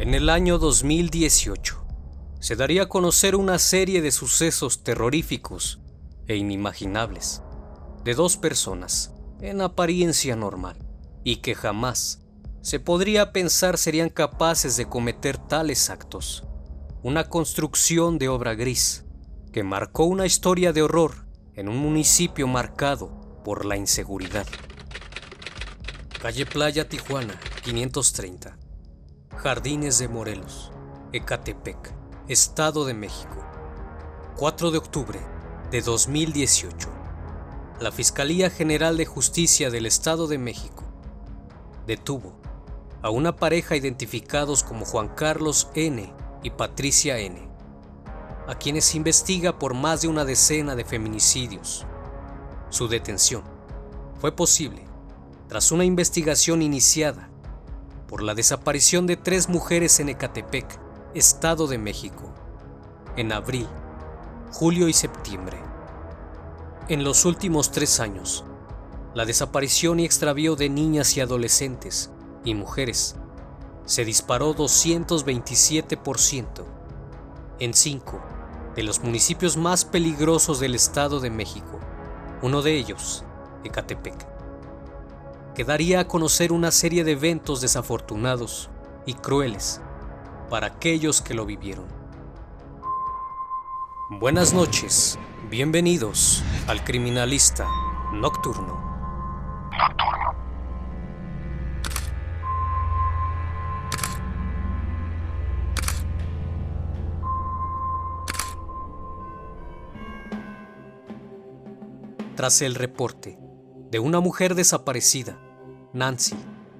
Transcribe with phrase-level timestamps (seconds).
[0.00, 1.84] En el año 2018
[2.40, 5.78] se daría a conocer una serie de sucesos terroríficos
[6.26, 7.42] e inimaginables
[8.02, 10.78] de dos personas en apariencia normal
[11.22, 12.22] y que jamás
[12.62, 16.44] se podría pensar serían capaces de cometer tales actos.
[17.02, 19.04] Una construcción de obra gris
[19.52, 24.46] que marcó una historia de horror en un municipio marcado por la inseguridad.
[26.22, 28.59] Calle Playa Tijuana, 530.
[29.42, 30.70] Jardines de Morelos,
[31.14, 31.94] Ecatepec,
[32.28, 33.42] Estado de México.
[34.36, 35.18] 4 de octubre
[35.70, 36.90] de 2018.
[37.80, 40.84] La Fiscalía General de Justicia del Estado de México
[41.86, 42.34] detuvo
[43.00, 46.12] a una pareja identificados como Juan Carlos N.
[46.42, 47.48] y Patricia N.,
[48.46, 51.86] a quienes investiga por más de una decena de feminicidios.
[52.68, 53.44] Su detención
[54.20, 54.84] fue posible
[55.48, 57.29] tras una investigación iniciada
[58.10, 60.66] por la desaparición de tres mujeres en Ecatepec,
[61.14, 62.34] Estado de México,
[63.16, 63.68] en abril,
[64.50, 65.58] julio y septiembre.
[66.88, 68.44] En los últimos tres años,
[69.14, 72.10] la desaparición y extravío de niñas y adolescentes
[72.44, 73.14] y mujeres
[73.84, 76.64] se disparó 227%
[77.60, 78.20] en cinco
[78.74, 81.78] de los municipios más peligrosos del Estado de México,
[82.42, 83.22] uno de ellos,
[83.62, 84.39] Ecatepec
[85.54, 88.70] que daría a conocer una serie de eventos desafortunados
[89.06, 89.80] y crueles
[90.48, 91.86] para aquellos que lo vivieron.
[94.10, 95.18] Buenas noches,
[95.50, 97.68] bienvenidos al Criminalista
[98.12, 98.88] Nocturno.
[112.36, 113.38] Tras el reporte
[113.90, 115.38] de una mujer desaparecida,
[115.92, 116.36] Nancy,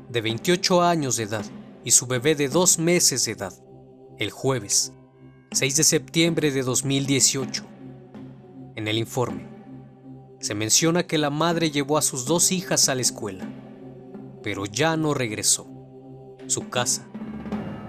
[0.08, 1.44] de 28 años de edad,
[1.84, 3.53] y su bebé de dos meses de edad,
[4.19, 4.92] el jueves
[5.53, 7.64] 6 de septiembre de 2018.
[8.76, 9.48] En el informe,
[10.38, 13.48] se menciona que la madre llevó a sus dos hijas a la escuela,
[14.42, 15.66] pero ya no regresó.
[16.47, 17.06] Su casa,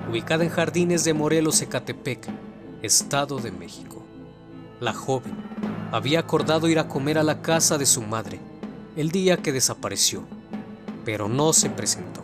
[0.09, 2.27] ubicada en Jardines de Morelos, Ecatepec,
[2.81, 4.03] Estado de México.
[4.79, 5.35] La joven
[5.91, 8.39] había acordado ir a comer a la casa de su madre
[8.97, 10.23] el día que desapareció,
[11.05, 12.21] pero no se presentó.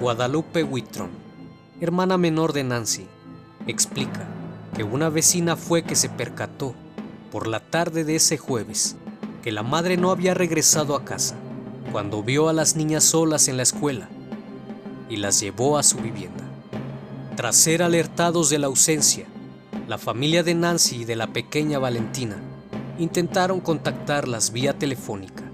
[0.00, 1.10] Guadalupe Whitron,
[1.80, 3.06] hermana menor de Nancy,
[3.66, 4.26] explica
[4.74, 6.74] que una vecina fue que se percató
[7.32, 8.96] por la tarde de ese jueves
[9.42, 11.34] que la madre no había regresado a casa
[11.90, 14.08] cuando vio a las niñas solas en la escuela
[15.08, 16.44] y las llevó a su vivienda.
[17.36, 19.26] Tras ser alertados de la ausencia,
[19.88, 22.36] la familia de Nancy y de la pequeña Valentina
[22.98, 25.44] Intentaron contactarlas vía telefónica,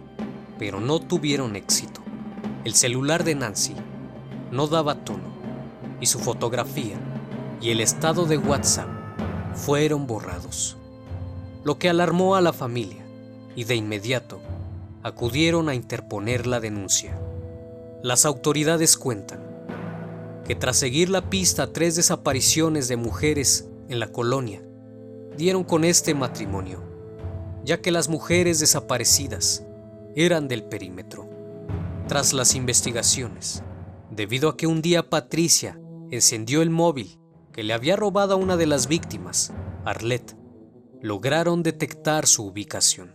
[0.60, 2.00] pero no tuvieron éxito.
[2.64, 3.74] El celular de Nancy
[4.52, 5.32] no daba tono
[6.00, 6.94] y su fotografía
[7.60, 8.86] y el estado de WhatsApp
[9.54, 10.76] fueron borrados,
[11.64, 13.04] lo que alarmó a la familia
[13.56, 14.40] y de inmediato
[15.02, 17.18] acudieron a interponer la denuncia.
[18.04, 19.40] Las autoridades cuentan
[20.46, 24.62] que tras seguir la pista tres desapariciones de mujeres en la colonia,
[25.36, 26.91] dieron con este matrimonio
[27.64, 29.64] ya que las mujeres desaparecidas
[30.16, 31.28] eran del perímetro.
[32.08, 33.62] Tras las investigaciones,
[34.10, 35.78] debido a que un día Patricia
[36.10, 37.18] encendió el móvil
[37.52, 39.52] que le había robado a una de las víctimas,
[39.84, 40.36] Arlette,
[41.00, 43.14] lograron detectar su ubicación.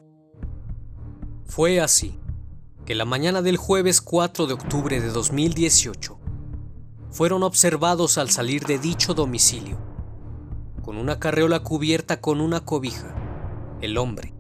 [1.46, 2.20] Fue así
[2.86, 6.20] que la mañana del jueves 4 de octubre de 2018
[7.10, 9.78] fueron observados al salir de dicho domicilio,
[10.84, 13.16] con una carreola cubierta con una cobija,
[13.82, 14.37] el hombre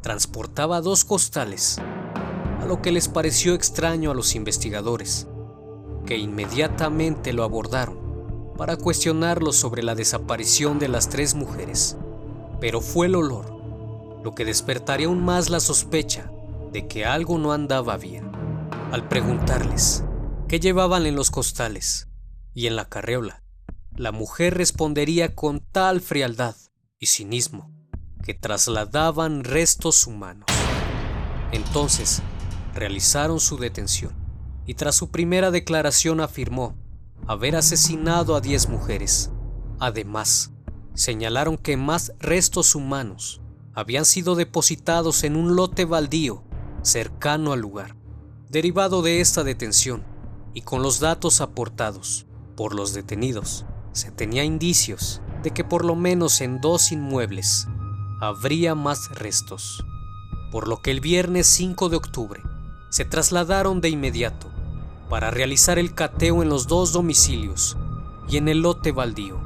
[0.00, 1.78] transportaba dos costales,
[2.60, 5.26] a lo que les pareció extraño a los investigadores,
[6.06, 7.98] que inmediatamente lo abordaron
[8.56, 11.96] para cuestionarlo sobre la desaparición de las tres mujeres.
[12.60, 13.58] Pero fue el olor
[14.22, 16.30] lo que despertaría aún más la sospecha
[16.72, 18.30] de que algo no andaba bien.
[18.92, 20.04] Al preguntarles
[20.48, 22.08] qué llevaban en los costales
[22.52, 23.42] y en la carreola,
[23.96, 26.56] la mujer respondería con tal frialdad
[26.98, 27.69] y cinismo
[28.22, 30.46] que trasladaban restos humanos.
[31.52, 32.22] Entonces,
[32.74, 34.12] realizaron su detención
[34.66, 36.76] y tras su primera declaración afirmó
[37.26, 39.30] haber asesinado a 10 mujeres.
[39.78, 40.52] Además,
[40.94, 43.40] señalaron que más restos humanos
[43.74, 46.44] habían sido depositados en un lote baldío
[46.82, 47.96] cercano al lugar.
[48.48, 50.04] Derivado de esta detención
[50.54, 52.26] y con los datos aportados
[52.56, 57.66] por los detenidos, se tenía indicios de que por lo menos en dos inmuebles
[58.20, 59.86] habría más restos,
[60.52, 62.42] por lo que el viernes 5 de octubre
[62.90, 64.50] se trasladaron de inmediato
[65.08, 67.78] para realizar el cateo en los dos domicilios
[68.28, 69.40] y en el lote baldío,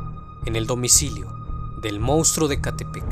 [0.45, 1.33] en el domicilio
[1.81, 3.05] del monstruo de Catepec,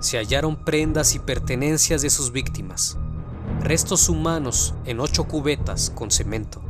[0.00, 2.98] se hallaron prendas y pertenencias de sus víctimas,
[3.60, 6.60] restos humanos en ocho cubetas con cemento,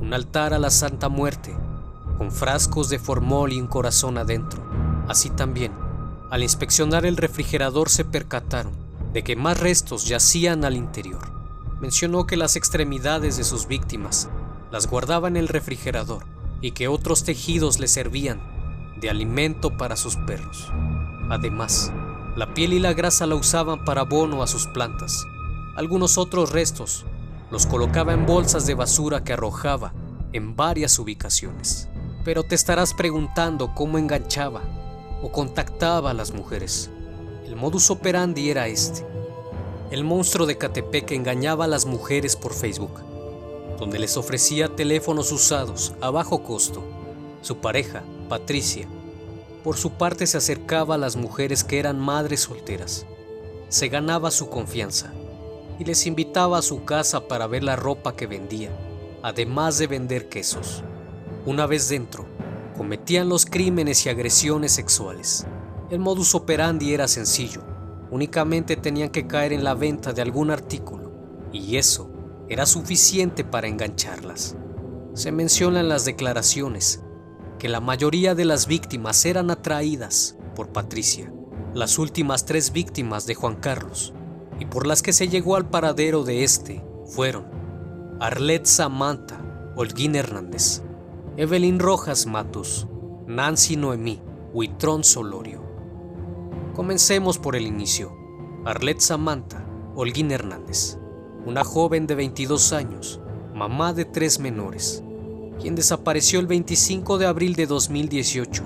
[0.00, 1.54] un altar a la Santa Muerte,
[2.16, 4.62] con frascos de formol y un corazón adentro.
[5.06, 5.72] Así también,
[6.30, 8.72] al inspeccionar el refrigerador se percataron
[9.12, 11.32] de que más restos yacían al interior.
[11.80, 14.28] Mencionó que las extremidades de sus víctimas
[14.70, 16.26] las guardaba en el refrigerador
[16.60, 18.40] y que otros tejidos le servían
[19.00, 20.70] de alimento para sus perros.
[21.30, 21.92] Además,
[22.36, 25.24] la piel y la grasa la usaban para abono a sus plantas.
[25.76, 27.06] Algunos otros restos
[27.50, 29.94] los colocaba en bolsas de basura que arrojaba
[30.32, 31.88] en varias ubicaciones.
[32.24, 34.60] Pero te estarás preguntando cómo enganchaba
[35.22, 36.90] o contactaba a las mujeres.
[37.46, 39.04] El modus operandi era este.
[39.90, 43.00] El monstruo de Catepec engañaba a las mujeres por Facebook
[43.78, 46.82] donde les ofrecía teléfonos usados a bajo costo.
[47.42, 48.88] Su pareja, Patricia,
[49.62, 53.06] por su parte se acercaba a las mujeres que eran madres solteras.
[53.68, 55.12] Se ganaba su confianza
[55.78, 58.70] y les invitaba a su casa para ver la ropa que vendía,
[59.22, 60.82] además de vender quesos.
[61.46, 62.26] Una vez dentro,
[62.78, 65.48] cometían los crímenes y agresiones sexuales.
[65.90, 67.60] El modus operandi era sencillo,
[68.12, 71.10] únicamente tenían que caer en la venta de algún artículo,
[71.52, 72.08] y eso
[72.48, 74.56] era suficiente para engancharlas.
[75.12, 77.02] Se menciona en las declaraciones
[77.58, 81.32] que la mayoría de las víctimas eran atraídas por Patricia,
[81.74, 84.14] las últimas tres víctimas de Juan Carlos,
[84.60, 87.46] y por las que se llegó al paradero de este fueron
[88.20, 90.82] Arlet Samantha Holguín Hernández,
[91.38, 92.86] Evelyn Rojas Matus,
[93.26, 94.20] Nancy Noemí
[94.52, 95.62] Huitrón Solorio.
[96.74, 98.12] Comencemos por el inicio.
[98.64, 99.64] Arlet Samantha
[99.94, 100.98] Holguín Hernández
[101.48, 103.20] una joven de 22 años,
[103.54, 105.02] mamá de tres menores,
[105.60, 108.64] quien desapareció el 25 de abril de 2018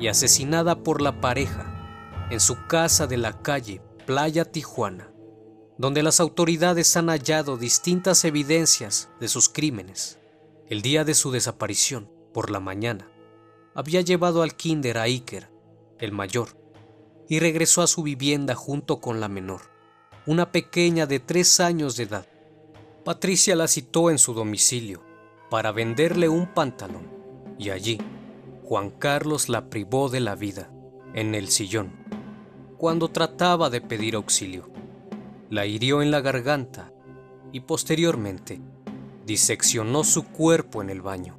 [0.00, 5.12] y asesinada por la pareja en su casa de la calle Playa Tijuana,
[5.76, 10.17] donde las autoridades han hallado distintas evidencias de sus crímenes.
[10.70, 13.10] El día de su desaparición, por la mañana,
[13.74, 15.50] había llevado al kinder a Iker,
[15.98, 16.58] el mayor,
[17.26, 19.62] y regresó a su vivienda junto con la menor
[20.26, 22.26] una pequeña de tres años de edad.
[23.02, 25.02] Patricia la citó en su domicilio
[25.48, 27.08] para venderle un pantalón
[27.58, 27.98] y allí
[28.62, 30.70] Juan Carlos la privó de la vida
[31.14, 31.96] en el sillón
[32.76, 34.68] cuando trataba de pedir auxilio.
[35.48, 36.92] La hirió en la garganta
[37.50, 38.60] y posteriormente
[39.28, 41.38] diseccionó su cuerpo en el baño.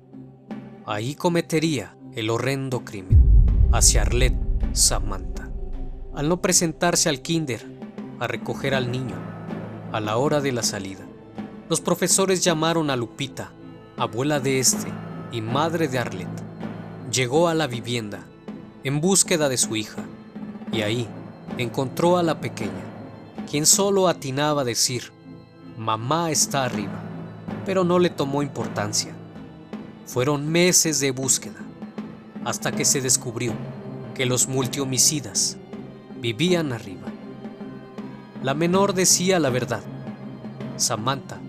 [0.86, 4.36] Ahí cometería el horrendo crimen hacia Arlet
[4.74, 5.50] Samantha.
[6.14, 7.66] Al no presentarse al kinder
[8.20, 9.16] a recoger al niño
[9.92, 11.04] a la hora de la salida.
[11.68, 13.54] Los profesores llamaron a Lupita,
[13.98, 14.88] abuela de este
[15.32, 16.30] y madre de Arlet.
[17.12, 18.24] Llegó a la vivienda
[18.84, 20.04] en búsqueda de su hija
[20.72, 21.08] y ahí
[21.58, 22.86] encontró a la pequeña,
[23.50, 25.12] quien solo atinaba a decir,
[25.76, 27.09] mamá está arriba,
[27.66, 29.14] pero no le tomó importancia.
[30.06, 31.60] Fueron meses de búsqueda
[32.46, 33.54] hasta que se descubrió
[34.16, 35.58] que los multihomicidas
[36.20, 37.08] vivían arriba.
[38.44, 39.82] La menor decía la verdad.
[40.78, 41.40] Samantha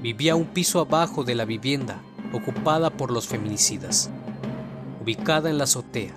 [0.00, 2.00] vivía un piso abajo de la vivienda
[2.32, 4.10] ocupada por los feminicidas,
[5.02, 6.14] ubicada en la azotea,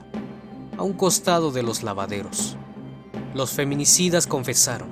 [0.77, 2.55] a un costado de los lavaderos.
[3.33, 4.89] Los feminicidas confesaron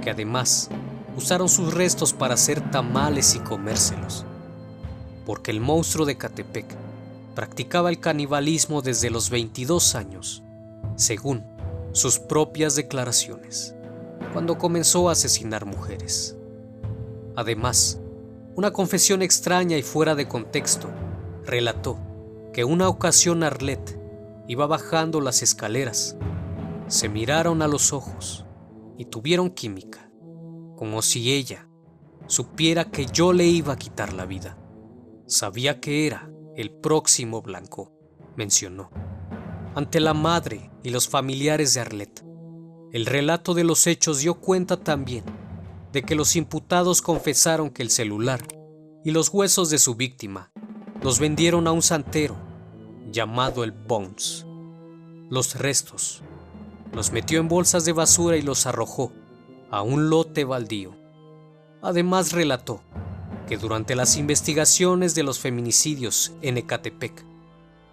[0.00, 0.70] que además
[1.16, 4.24] usaron sus restos para hacer tamales y comérselos,
[5.26, 6.66] porque el monstruo de Catepec
[7.34, 10.42] practicaba el canibalismo desde los 22 años,
[10.96, 11.44] según
[11.92, 13.74] sus propias declaraciones
[14.32, 16.36] cuando comenzó a asesinar mujeres.
[17.36, 18.00] Además,
[18.54, 20.90] una confesión extraña y fuera de contexto
[21.44, 21.98] relató
[22.52, 23.98] que una ocasión Arlette
[24.48, 26.16] iba bajando las escaleras,
[26.88, 28.44] se miraron a los ojos
[28.98, 30.10] y tuvieron química,
[30.76, 31.68] como si ella
[32.26, 34.58] supiera que yo le iba a quitar la vida.
[35.26, 37.92] Sabía que era el próximo blanco,
[38.36, 38.90] mencionó,
[39.74, 42.24] ante la madre y los familiares de Arlette.
[42.92, 45.24] El relato de los hechos dio cuenta también
[45.92, 48.42] de que los imputados confesaron que el celular
[49.04, 50.52] y los huesos de su víctima
[51.02, 52.36] los vendieron a un santero
[53.10, 54.46] llamado el Bones.
[55.30, 56.22] Los restos
[56.92, 59.12] los metió en bolsas de basura y los arrojó
[59.72, 60.94] a un lote baldío.
[61.80, 62.82] Además relató
[63.48, 67.24] que durante las investigaciones de los feminicidios en Ecatepec,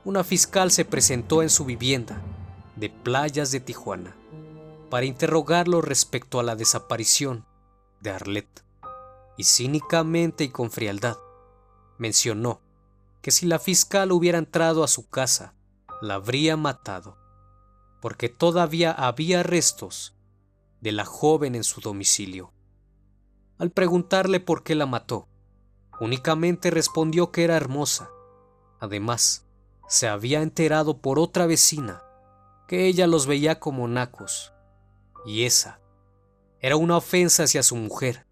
[0.03, 2.21] una fiscal se presentó en su vivienda
[2.75, 4.13] de playas de Tijuana
[4.89, 7.45] para interrogarlo respecto a la desaparición
[8.01, 8.63] de Arlette.
[9.38, 11.17] Y cínicamente y con frialdad
[11.98, 12.59] mencionó
[13.21, 15.53] que si la fiscal hubiera entrado a su casa,
[16.01, 17.17] la habría matado,
[18.01, 20.13] porque todavía había restos
[20.81, 22.53] de la joven en su domicilio.
[23.57, 25.27] Al preguntarle por qué la mató,
[26.00, 28.09] únicamente respondió que era hermosa.
[28.79, 29.45] Además,
[29.88, 32.03] se había enterado por otra vecina
[32.67, 34.53] que ella los veía como nacos,
[35.25, 35.81] y esa
[36.59, 38.27] era una ofensa hacia su mujer,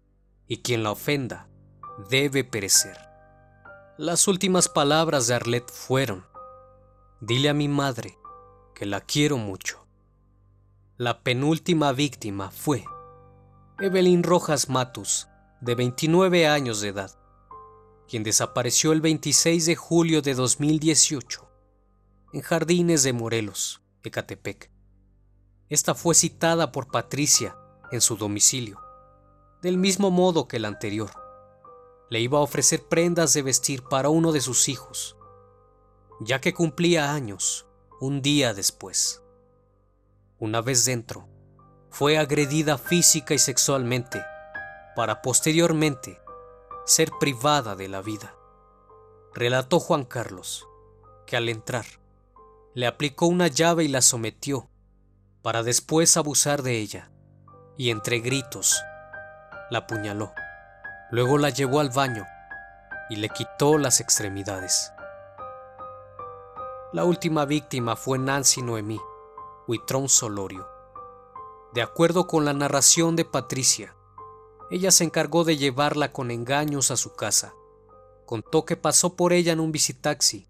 [0.46, 1.48] y quien la ofenda
[2.08, 2.96] debe perecer.
[3.98, 6.24] Las últimas palabras de Arlette fueron,
[7.20, 8.16] dile a mi madre
[8.74, 9.87] que la quiero mucho.
[11.00, 12.84] La penúltima víctima fue
[13.78, 15.28] Evelyn Rojas Matus,
[15.60, 17.16] de 29 años de edad,
[18.08, 21.48] quien desapareció el 26 de julio de 2018
[22.32, 24.72] en Jardines de Morelos, Ecatepec.
[25.68, 27.56] Esta fue citada por Patricia
[27.92, 28.80] en su domicilio,
[29.62, 31.12] del mismo modo que la anterior.
[32.10, 35.16] Le iba a ofrecer prendas de vestir para uno de sus hijos,
[36.18, 37.68] ya que cumplía años
[38.00, 39.22] un día después.
[40.40, 41.28] Una vez dentro,
[41.90, 44.24] fue agredida física y sexualmente
[44.94, 46.20] para posteriormente
[46.86, 48.36] ser privada de la vida.
[49.34, 50.68] Relató Juan Carlos
[51.26, 51.84] que al entrar
[52.72, 54.70] le aplicó una llave y la sometió
[55.42, 57.10] para después abusar de ella
[57.76, 58.80] y entre gritos
[59.70, 60.32] la apuñaló.
[61.10, 62.24] Luego la llevó al baño
[63.10, 64.92] y le quitó las extremidades.
[66.92, 69.00] La última víctima fue Nancy Noemí
[69.68, 70.66] Huitrón Solorio.
[71.74, 73.94] De acuerdo con la narración de Patricia,
[74.70, 77.54] ella se encargó de llevarla con engaños a su casa.
[78.24, 80.48] Contó que pasó por ella en un visitaxi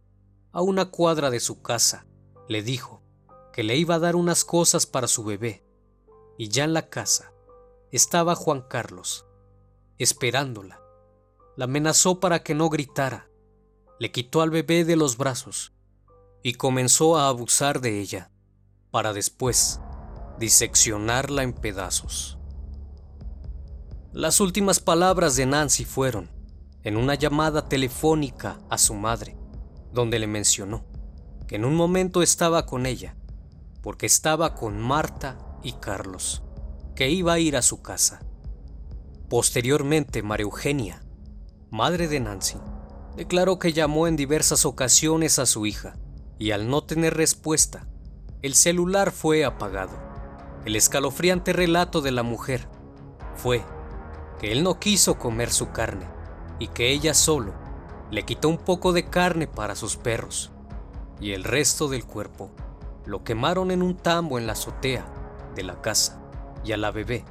[0.52, 2.06] a una cuadra de su casa.
[2.46, 3.02] Le dijo
[3.52, 5.66] que le iba a dar unas cosas para su bebé.
[6.38, 7.32] Y ya en la casa
[7.90, 9.26] estaba Juan Carlos,
[9.98, 10.80] esperándola.
[11.56, 13.28] La amenazó para que no gritara.
[13.98, 15.72] Le quitó al bebé de los brazos
[16.44, 18.30] y comenzó a abusar de ella
[18.90, 19.80] para después
[20.38, 22.38] diseccionarla en pedazos.
[24.12, 26.30] Las últimas palabras de Nancy fueron
[26.82, 29.36] en una llamada telefónica a su madre,
[29.92, 30.84] donde le mencionó
[31.46, 33.16] que en un momento estaba con ella,
[33.82, 36.42] porque estaba con Marta y Carlos,
[36.94, 38.20] que iba a ir a su casa.
[39.28, 41.02] Posteriormente, María Eugenia,
[41.70, 42.58] madre de Nancy,
[43.16, 45.96] declaró que llamó en diversas ocasiones a su hija
[46.38, 47.87] y al no tener respuesta,
[48.40, 49.96] el celular fue apagado.
[50.64, 52.68] El escalofriante relato de la mujer
[53.34, 53.64] fue
[54.40, 56.06] que él no quiso comer su carne
[56.60, 57.52] y que ella solo
[58.12, 60.52] le quitó un poco de carne para sus perros
[61.20, 62.50] y el resto del cuerpo
[63.06, 65.04] lo quemaron en un tambo en la azotea
[65.56, 66.20] de la casa
[66.64, 67.24] y a la bebé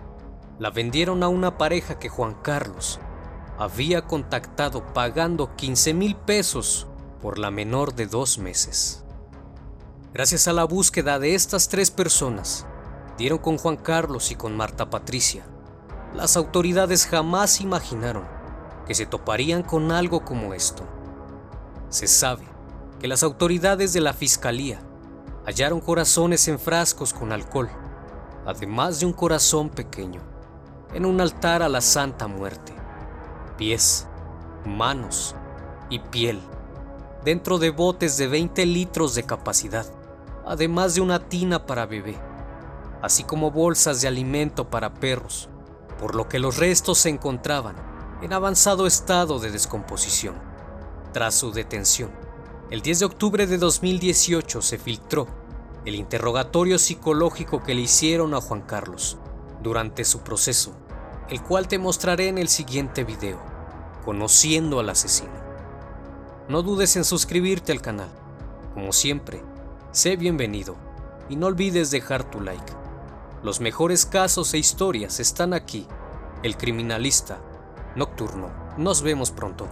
[0.59, 2.99] la vendieron a una pareja que Juan Carlos
[3.57, 6.87] había contactado pagando 15 mil pesos
[7.21, 9.06] por la menor de dos meses.
[10.17, 12.65] Gracias a la búsqueda de estas tres personas,
[13.19, 15.45] dieron con Juan Carlos y con Marta Patricia.
[16.15, 18.24] Las autoridades jamás imaginaron
[18.88, 20.81] que se toparían con algo como esto.
[21.89, 22.45] Se sabe
[23.00, 24.79] que las autoridades de la Fiscalía
[25.45, 27.69] hallaron corazones en frascos con alcohol,
[28.47, 30.21] además de un corazón pequeño,
[30.95, 32.74] en un altar a la Santa Muerte,
[33.55, 34.07] pies,
[34.65, 35.36] manos
[35.91, 36.41] y piel,
[37.24, 39.86] dentro de botes de 20 litros de capacidad
[40.48, 42.18] además de una tina para bebé,
[43.01, 45.50] así como bolsas de alimento para perros,
[46.00, 47.75] por lo que los restos se encontraban
[48.22, 50.36] en avanzado estado de descomposición.
[51.13, 52.12] Tras su detención,
[52.72, 55.27] el 10 de octubre de 2018 se filtró
[55.86, 59.18] el interrogatorio psicológico que le hicieron a Juan Carlos
[59.63, 60.74] durante su proceso,
[61.30, 63.39] el cual te mostraré en el siguiente video,
[64.04, 65.32] conociendo al asesino.
[66.50, 68.10] No dudes en suscribirte al canal.
[68.74, 69.42] Como siempre,
[69.98, 70.75] Sé bienvenido
[71.27, 72.72] y no olvides dejar tu like.
[73.42, 75.88] Los mejores casos e historias están aquí.
[76.44, 77.39] El criminalista
[77.96, 78.51] nocturno.
[78.77, 79.68] Nos vemos pronto.